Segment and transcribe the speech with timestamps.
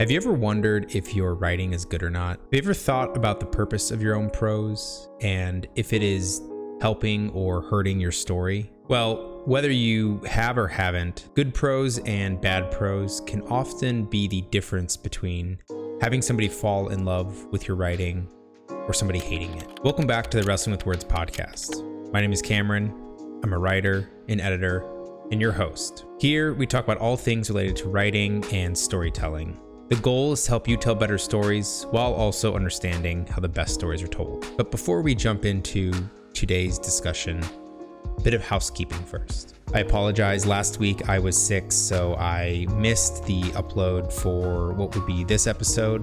[0.00, 2.40] Have you ever wondered if your writing is good or not?
[2.40, 6.42] Have you ever thought about the purpose of your own prose and if it is
[6.80, 8.72] helping or hurting your story?
[8.88, 14.40] Well, whether you have or haven't, good prose and bad prose can often be the
[14.50, 15.58] difference between
[16.00, 18.26] having somebody fall in love with your writing
[18.68, 19.78] or somebody hating it.
[19.84, 22.12] Welcome back to the Wrestling with Words podcast.
[22.12, 22.92] My name is Cameron.
[23.44, 24.84] I'm a writer, an editor,
[25.30, 26.04] and your host.
[26.18, 29.60] Here, we talk about all things related to writing and storytelling.
[29.94, 33.74] The goal is to help you tell better stories while also understanding how the best
[33.74, 34.44] stories are told.
[34.56, 35.92] But before we jump into
[36.32, 37.40] today's discussion,
[38.04, 39.54] a bit of housekeeping first.
[39.72, 40.46] I apologize.
[40.46, 45.46] Last week I was sick, so I missed the upload for what would be this
[45.46, 46.00] episode,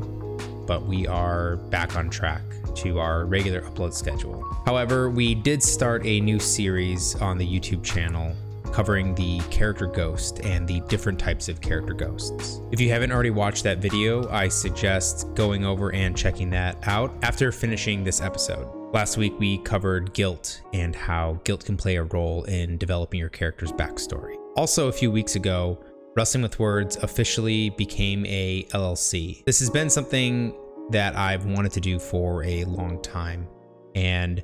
[0.65, 2.43] but we are back on track
[2.75, 4.41] to our regular upload schedule.
[4.65, 8.37] However, we did start a new series on the YouTube channel
[8.71, 12.61] covering the character ghost and the different types of character ghosts.
[12.71, 17.13] If you haven't already watched that video, I suggest going over and checking that out
[17.21, 18.67] after finishing this episode.
[18.93, 23.29] Last week we covered guilt and how guilt can play a role in developing your
[23.29, 24.35] character's backstory.
[24.57, 25.81] Also, a few weeks ago,
[26.13, 29.45] Wrestling with Words officially became a LLC.
[29.45, 30.53] This has been something
[30.89, 33.47] that I've wanted to do for a long time.
[33.95, 34.43] And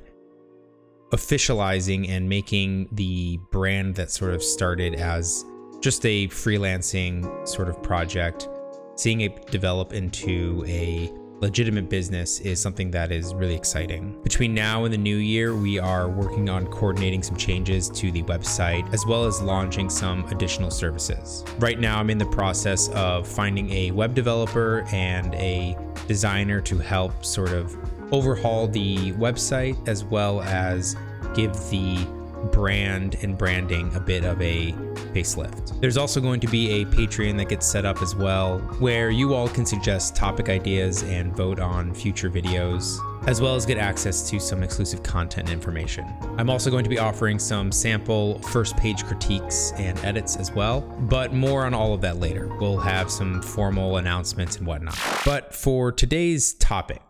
[1.10, 5.44] officializing and making the brand that sort of started as
[5.80, 8.48] just a freelancing sort of project,
[8.96, 14.20] seeing it develop into a legitimate business is something that is really exciting.
[14.22, 18.24] Between now and the new year, we are working on coordinating some changes to the
[18.24, 21.44] website as well as launching some additional services.
[21.58, 25.76] Right now, I'm in the process of finding a web developer and a
[26.08, 27.76] designer to help sort of
[28.12, 30.96] overhaul the website as well as
[31.34, 32.06] give the
[32.52, 34.72] brand and branding a bit of a
[35.12, 35.80] facelift.
[35.80, 39.34] There's also going to be a Patreon that gets set up as well, where you
[39.34, 44.28] all can suggest topic ideas and vote on future videos, as well as get access
[44.30, 46.06] to some exclusive content information.
[46.38, 50.82] I'm also going to be offering some sample first page critiques and edits as well,
[50.82, 52.48] but more on all of that later.
[52.60, 54.98] We'll have some formal announcements and whatnot.
[55.24, 57.02] But for today's topic,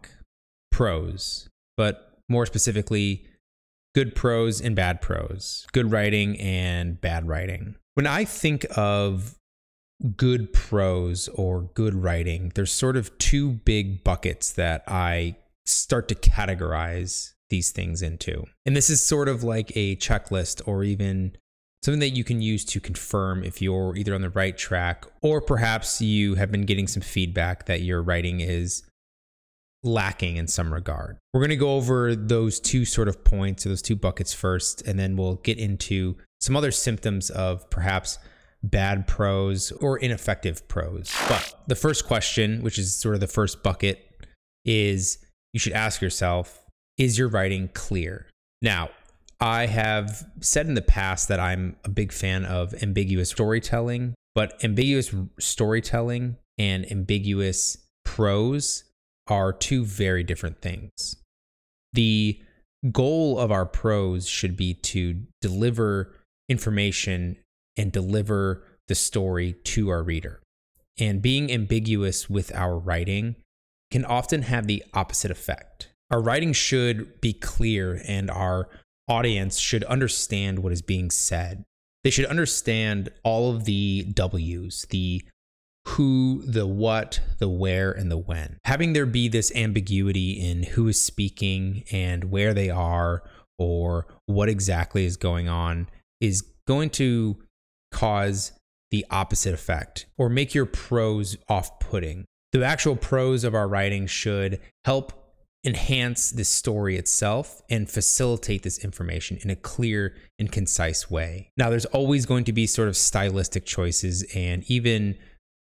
[0.78, 3.26] prose, but more specifically,
[3.96, 7.74] good prose and bad prose, good writing and bad writing.
[7.94, 9.34] When I think of
[10.16, 15.34] good prose or good writing, there's sort of two big buckets that I
[15.66, 18.44] start to categorize these things into.
[18.64, 21.36] And this is sort of like a checklist or even
[21.82, 25.40] something that you can use to confirm if you're either on the right track or
[25.40, 28.84] perhaps you have been getting some feedback that your writing is
[29.88, 31.18] lacking in some regard.
[31.32, 34.82] We're going to go over those two sort of points, or those two buckets first,
[34.82, 38.18] and then we'll get into some other symptoms of perhaps
[38.62, 41.12] bad prose or ineffective prose.
[41.28, 44.04] But the first question, which is sort of the first bucket,
[44.64, 45.18] is
[45.52, 46.64] you should ask yourself
[46.96, 48.26] is your writing clear?
[48.60, 48.90] Now,
[49.40, 54.62] I have said in the past that I'm a big fan of ambiguous storytelling, but
[54.64, 58.84] ambiguous storytelling and ambiguous prose
[59.28, 61.16] are two very different things.
[61.92, 62.40] The
[62.92, 66.14] goal of our prose should be to deliver
[66.48, 67.36] information
[67.76, 70.40] and deliver the story to our reader.
[70.98, 73.36] And being ambiguous with our writing
[73.90, 75.90] can often have the opposite effect.
[76.10, 78.68] Our writing should be clear and our
[79.08, 81.64] audience should understand what is being said.
[82.04, 85.22] They should understand all of the W's, the
[85.88, 88.58] who, the what, the where, and the when.
[88.64, 93.22] Having there be this ambiguity in who is speaking and where they are
[93.58, 95.88] or what exactly is going on
[96.20, 97.36] is going to
[97.90, 98.52] cause
[98.90, 102.24] the opposite effect or make your prose off putting.
[102.52, 105.12] The actual prose of our writing should help
[105.64, 111.50] enhance the story itself and facilitate this information in a clear and concise way.
[111.56, 115.16] Now, there's always going to be sort of stylistic choices and even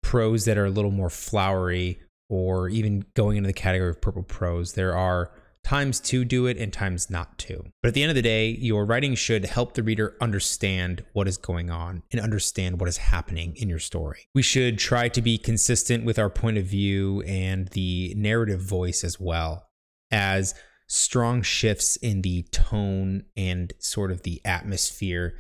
[0.03, 4.23] prose that are a little more flowery or even going into the category of purple
[4.23, 4.73] prose.
[4.73, 5.31] There are
[5.65, 7.65] times to do it and times not to.
[7.83, 11.29] But at the end of the day, your writing should help the reader understand what
[11.29, 14.27] is going on and understand what is happening in your story.
[14.35, 19.05] We should try to be consistent with our point of view and the narrative voice
[19.05, 19.69] as well
[20.11, 20.55] as
[20.89, 25.35] strong shifts in the tone and sort of the atmosphere,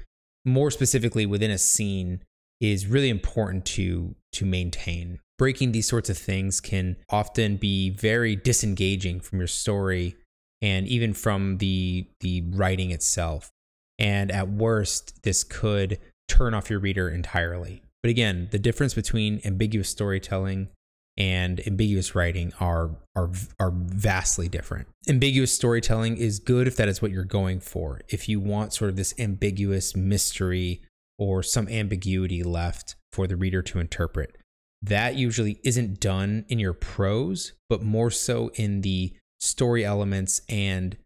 [0.45, 2.23] more specifically within a scene
[2.61, 5.21] is really important to to maintain.
[5.39, 10.17] Breaking these sorts of things can often be very disengaging from your story
[10.61, 13.51] and even from the the writing itself.
[13.99, 15.99] And at worst, this could
[16.29, 17.83] turn off your reader entirely.
[18.03, 20.69] But again, the difference between ambiguous storytelling
[21.19, 23.31] and ambiguous writing are are
[23.61, 24.89] are vastly different.
[25.09, 28.01] Ambiguous storytelling is good if that is what you're going for.
[28.09, 30.83] If you want sort of this ambiguous mystery
[31.19, 34.37] or some ambiguity left for the reader to interpret.
[34.83, 40.97] That usually isn't done in your prose, but more so in the story elements and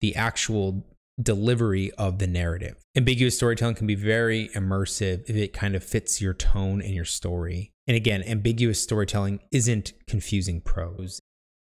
[0.00, 0.84] the actual
[1.20, 2.76] delivery of the narrative.
[2.96, 7.04] Ambiguous storytelling can be very immersive if it kind of fits your tone and your
[7.04, 7.72] story.
[7.86, 11.20] And again, ambiguous storytelling isn't confusing prose.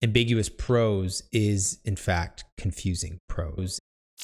[0.03, 3.79] Ambiguous prose is, in fact, confusing prose.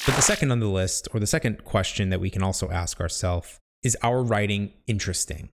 [0.05, 2.99] But the second on the list, or the second question that we can also ask
[2.99, 5.49] ourselves, is our writing interesting?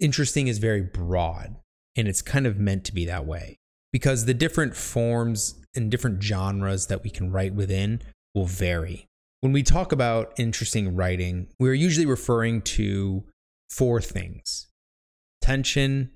[0.00, 1.56] Interesting is very broad,
[1.96, 3.56] and it's kind of meant to be that way
[3.92, 8.00] because the different forms and different genres that we can write within
[8.34, 9.06] will vary.
[9.40, 13.24] When we talk about interesting writing, we're usually referring to
[13.70, 14.68] four things
[15.40, 16.10] tension,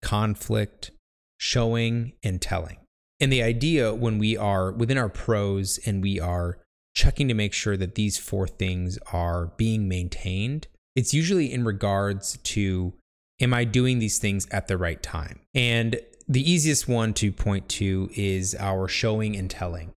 [0.00, 0.90] conflict,
[1.38, 2.78] showing, and telling.
[3.20, 6.58] And the idea when we are within our prose and we are
[6.94, 12.38] checking to make sure that these four things are being maintained, it's usually in regards
[12.38, 12.92] to
[13.40, 15.40] am I doing these things at the right time?
[15.54, 19.92] And the easiest one to point to is our showing and telling,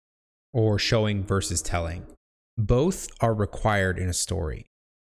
[0.53, 2.05] or showing versus telling.
[2.57, 4.65] Both are required in a story.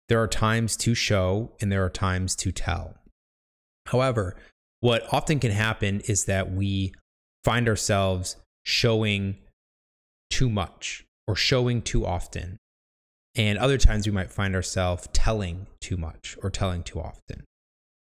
[0.09, 2.95] There are times to show and there are times to tell.
[3.87, 4.35] However,
[4.79, 6.93] what often can happen is that we
[7.43, 9.37] find ourselves showing
[10.29, 12.57] too much or showing too often.
[13.37, 17.45] And other times we might find ourselves telling too much or telling too often.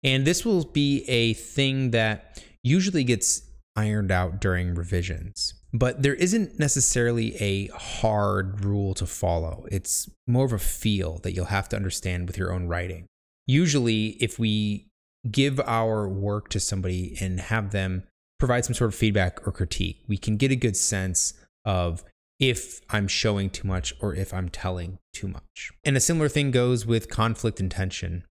[0.02, 3.42] And this will be a thing that usually gets
[3.76, 5.54] ironed out during revisions.
[5.72, 9.66] But there isn't necessarily a hard rule to follow.
[9.70, 13.06] It's more of a feel that you'll have to understand with your own writing.
[13.46, 14.88] Usually, if we
[15.30, 18.04] give our work to somebody and have them
[18.38, 21.34] provide some sort of feedback or critique, we can get a good sense
[21.64, 22.02] of
[22.40, 25.70] if I'm showing too much or if I'm telling too much.
[25.84, 28.24] And a similar thing goes with conflict and tension.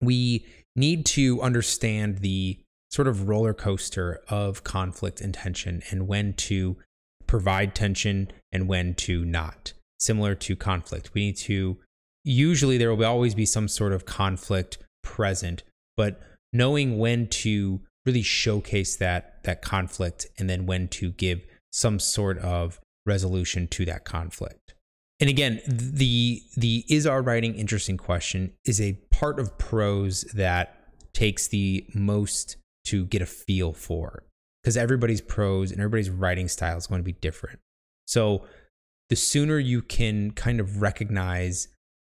[0.00, 2.58] We need to understand the
[2.90, 6.76] sort of roller coaster of conflict and tension and when to
[7.26, 9.72] provide tension and when to not.
[10.00, 11.78] Similar to conflict, we need to
[12.24, 15.62] usually there will always be some sort of conflict present,
[15.96, 16.20] but
[16.52, 22.38] knowing when to really showcase that that conflict and then when to give some sort
[22.38, 24.74] of resolution to that conflict.
[25.20, 30.78] And again, the the is our writing interesting question is a part of prose that
[31.12, 32.56] takes the most
[32.86, 34.24] to get a feel for
[34.62, 37.60] because everybody's prose and everybody's writing style is going to be different.
[38.06, 38.44] So
[39.10, 41.68] the sooner you can kind of recognize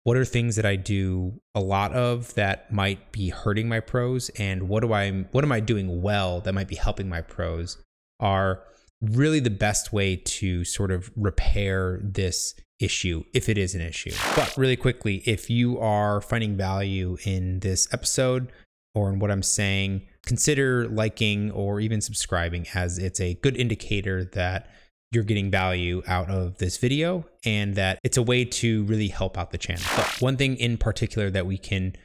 [0.04, 4.30] what are things that I do a lot of that might be hurting my prose
[4.38, 7.78] and what do I what am I doing well that might be helping my prose
[8.20, 8.64] are
[9.12, 14.12] really the best way to sort of repair this issue if it is an issue.
[14.36, 18.52] But really quickly, if you are finding value in this episode
[18.94, 24.26] or in what I'm saying, consider liking or even subscribing as it's a good indicator
[24.34, 24.70] that
[25.12, 29.38] you're getting value out of this video and that it's a way to really help
[29.38, 29.84] out the channel.
[29.96, 31.96] But one thing in particular that we can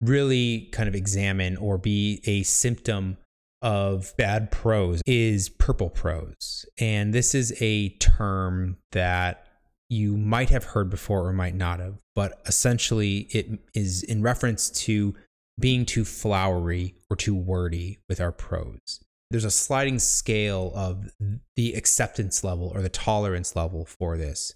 [0.00, 3.16] really kind of examine or be a symptom
[3.62, 6.64] of bad prose is purple prose.
[6.78, 9.46] And this is a term that
[9.88, 14.70] you might have heard before or might not have, but essentially it is in reference
[14.70, 15.14] to
[15.58, 19.00] being too flowery or too wordy with our prose.
[19.30, 21.10] There's a sliding scale of
[21.56, 24.54] the acceptance level or the tolerance level for this.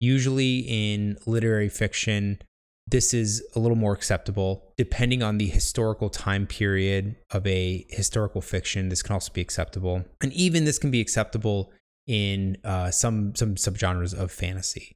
[0.00, 2.40] Usually in literary fiction,
[2.92, 4.70] this is a little more acceptable.
[4.76, 10.04] Depending on the historical time period of a historical fiction, this can also be acceptable.
[10.20, 11.72] And even this can be acceptable
[12.06, 14.92] in uh, some some subgenres of fantasy.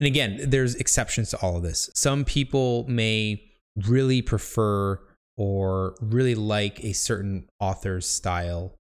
[0.00, 1.88] And again, there's exceptions to all of this.
[1.94, 3.42] Some people may
[3.86, 5.00] really prefer
[5.36, 8.74] or really like a certain author's style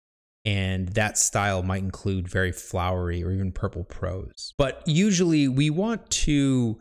[0.45, 4.53] and that style might include very flowery or even purple prose.
[4.57, 6.79] But usually we want to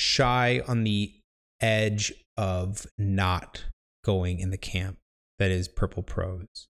[0.00, 1.12] shy on the
[1.60, 3.64] edge of not
[4.04, 4.96] going in the camp
[5.38, 6.68] that is purple prose.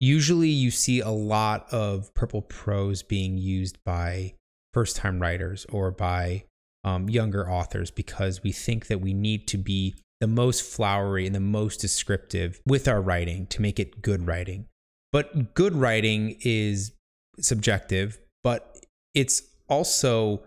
[0.00, 4.34] Usually you see a lot of purple prose being used by
[4.74, 6.44] first time writers or by
[6.84, 11.34] um, younger authors because we think that we need to be the most flowery and
[11.34, 14.66] the most descriptive with our writing to make it good writing.
[15.12, 16.92] But good writing is
[17.38, 18.76] subjective, but
[19.14, 20.42] it's also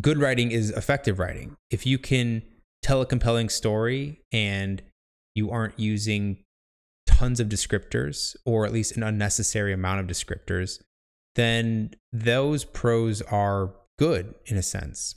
[0.00, 1.56] good writing is effective writing.
[1.70, 2.42] If you can
[2.82, 4.82] tell a compelling story and
[5.34, 6.44] you aren't using
[7.06, 10.80] tons of descriptors, or at least an unnecessary amount of descriptors,
[11.34, 15.16] then those prose are good in a sense.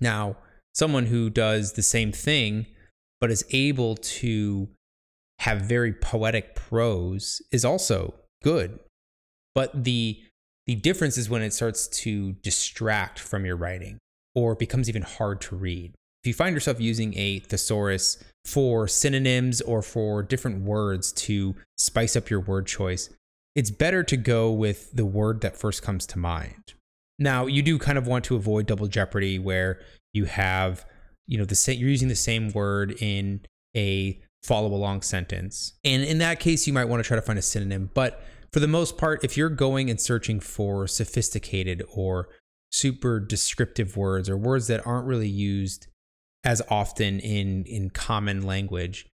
[0.00, 0.36] Now,
[0.74, 2.66] someone who does the same thing
[3.20, 4.68] but is able to
[5.38, 8.78] have very poetic prose is also good.
[9.54, 10.20] But the
[10.66, 13.98] the difference is when it starts to distract from your writing
[14.34, 15.92] or becomes even hard to read.
[16.22, 22.14] If you find yourself using a thesaurus for synonyms or for different words to spice
[22.14, 23.10] up your word choice,
[23.56, 26.74] it's better to go with the word that first comes to mind.
[27.18, 29.80] Now, you do kind of want to avoid double jeopardy where
[30.12, 30.84] you have,
[31.26, 33.40] you know, the same you're using the same word in
[33.76, 35.74] a follow along sentence.
[35.84, 38.60] And in that case, you might want to try to find a synonym, but for
[38.60, 42.28] the most part, if you're going and searching for sophisticated or
[42.70, 45.86] super descriptive words or words that aren't really used
[46.44, 49.06] as often in in common language,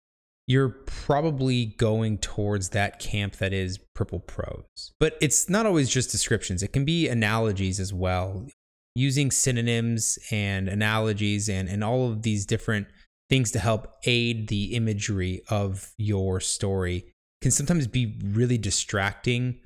[0.47, 4.93] you're probably going towards that camp that is purple prose.
[4.99, 6.63] But it's not always just descriptions.
[6.63, 8.47] It can be analogies as well.
[8.95, 12.87] Using synonyms and analogies and, and all of these different
[13.29, 19.59] things to help aid the imagery of your story can sometimes be really distracting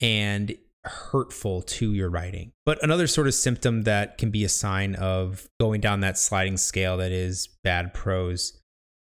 [0.00, 2.52] and hurtful to your writing.
[2.66, 6.56] But another sort of symptom that can be a sign of going down that sliding
[6.56, 8.60] scale that is bad prose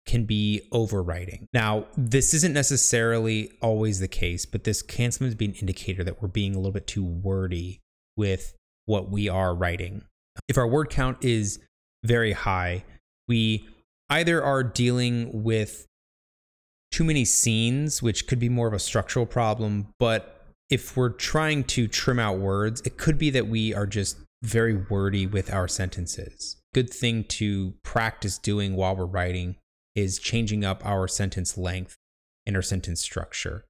[0.06, 1.46] can be overwriting.
[1.52, 6.22] Now, this isn't necessarily always the case, but this can sometimes be an indicator that
[6.22, 7.80] we're being a little bit too wordy
[8.16, 8.54] with
[8.86, 10.04] what we are writing.
[10.48, 11.58] If our word count is
[12.04, 12.84] very high,
[13.28, 13.68] we
[14.08, 15.86] either are dealing with
[16.90, 20.36] too many scenes, which could be more of a structural problem, but
[20.70, 24.74] if we're trying to trim out words, it could be that we are just very
[24.74, 26.56] wordy with our sentences.
[26.74, 29.56] Good thing to practice doing while we're writing
[29.94, 31.96] is changing up our sentence length
[32.44, 33.64] and our sentence structure.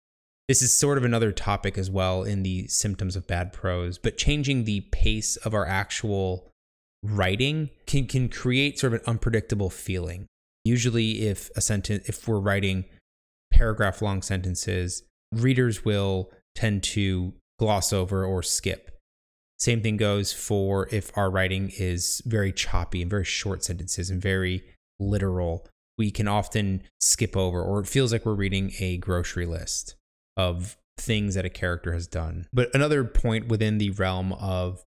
[0.49, 4.17] This is sort of another topic as well in the symptoms of bad prose, but
[4.17, 6.51] changing the pace of our actual
[7.03, 10.27] writing can, can create sort of an unpredictable feeling.
[10.65, 12.85] Usually, if a sentence, if we're writing
[13.53, 18.91] paragraph long sentences, readers will tend to gloss over or skip.
[19.59, 24.21] Same thing goes for if our writing is very choppy and very short sentences and
[24.21, 24.63] very
[24.99, 25.67] literal.
[25.99, 29.95] We can often skip over, or it feels like we're reading a grocery list
[30.37, 32.47] of things that a character has done.
[32.53, 34.83] But another point within the realm of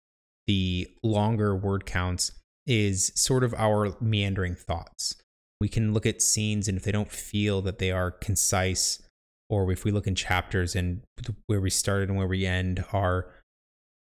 [0.47, 2.33] the longer word counts
[2.67, 5.17] is sort of our meandering thoughts.
[5.61, 9.03] We can look at scenes, and if they don't feel that they are concise
[9.51, 11.03] or if we look in chapters and
[11.47, 13.33] where we started and where we end are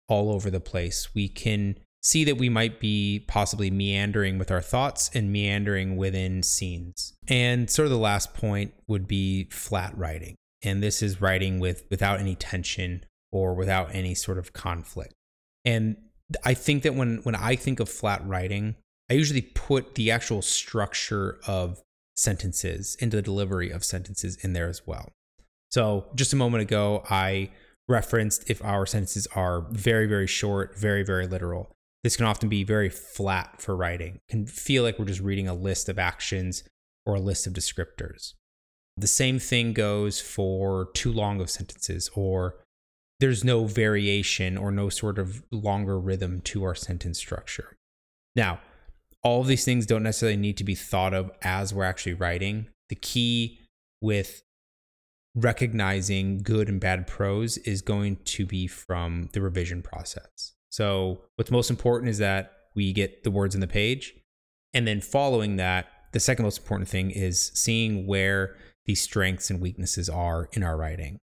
[0.10, 4.62] all over the place, we can see that we might be possibly meandering with our
[4.62, 7.14] thoughts and meandering within scenes.
[7.28, 10.36] And sort of the last point would be flat writing.
[10.62, 15.14] And this is writing with without any tension or without any sort of conflict.
[15.66, 15.98] And
[16.44, 18.76] I think that when when I think of flat writing,
[19.10, 21.82] I usually put the actual structure of
[22.16, 25.10] sentences into the delivery of sentences in there as well.
[25.72, 27.52] So just a moment ago, I
[27.88, 31.72] referenced if our sentences are very, very short, very, very literal.
[32.04, 35.54] This can often be very flat for writing, can feel like we're just reading a
[35.54, 36.64] list of actions
[37.06, 38.34] or a list of descriptors.
[38.98, 42.56] The same thing goes for too long of sentences, or
[43.20, 47.76] there's no variation or no sort of longer rhythm to our sentence structure.
[48.36, 48.60] Now,
[49.28, 52.68] all of these things don't necessarily need to be thought of as we're actually writing.
[52.90, 53.60] The key
[54.02, 54.42] with
[55.36, 60.54] recognizing good and bad prose is going to be from the revision process.
[60.70, 64.14] So, what's most important is that we get the words in the page.
[64.74, 68.56] And then, following that, the second most important thing is seeing where
[68.86, 71.18] the strengths and weaknesses are in our writing.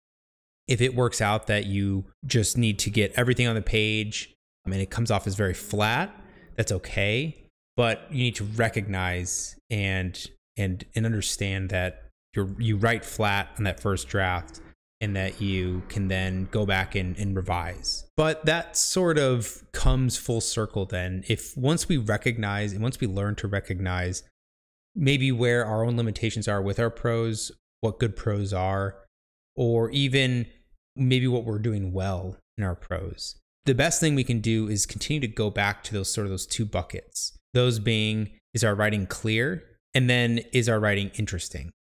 [0.67, 4.33] If it works out that you just need to get everything on the page
[4.65, 6.15] I mean, it comes off as very flat,
[6.55, 7.49] that's okay.
[7.77, 10.19] But you need to recognize and
[10.57, 14.61] and and understand that you you write flat on that first draft
[15.01, 18.05] and that you can then go back and, and revise.
[18.15, 21.23] But that sort of comes full circle then.
[21.27, 24.21] If once we recognize and once we learn to recognize
[24.95, 28.95] maybe where our own limitations are with our prose, what good prose are,
[29.55, 30.45] or even
[30.95, 33.37] maybe what we're doing well in our prose.
[33.65, 36.31] The best thing we can do is continue to go back to those sort of
[36.31, 37.37] those two buckets.
[37.53, 41.71] Those being is our writing clear and then is our writing interesting?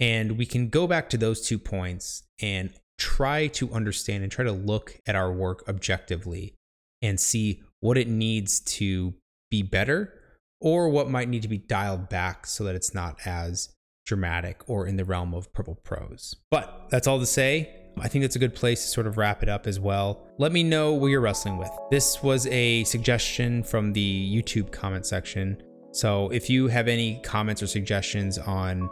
[0.00, 4.44] And we can go back to those two points and try to understand and try
[4.44, 6.54] to look at our work objectively
[7.02, 9.14] and see what it needs to
[9.50, 10.12] be better
[10.60, 13.68] or what might need to be dialed back so that it's not as
[14.06, 16.36] dramatic or in the realm of purple prose.
[16.50, 17.83] But that's all to say.
[17.98, 20.26] I think that's a good place to sort of wrap it up as well.
[20.38, 21.70] Let me know what you're wrestling with.
[21.90, 25.62] This was a suggestion from the YouTube comment section.
[25.92, 28.90] So if you have any comments or suggestions on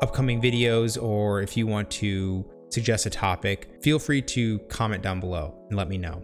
[0.00, 5.20] upcoming videos or if you want to suggest a topic, feel free to comment down
[5.20, 6.22] below and let me know.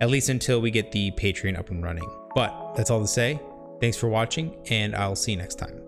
[0.00, 2.08] At least until we get the Patreon up and running.
[2.34, 3.40] But that's all to say.
[3.80, 5.83] Thanks for watching, and I'll see you next time.